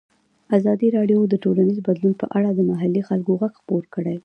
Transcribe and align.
ازادي 0.57 0.87
راډیو 0.97 1.19
د 1.27 1.33
ټولنیز 1.43 1.77
بدلون 1.87 2.13
په 2.21 2.25
اړه 2.37 2.49
د 2.53 2.59
محلي 2.69 3.01
خلکو 3.09 3.31
غږ 3.41 3.53
خپور 3.61 3.83
کړی. 3.93 4.15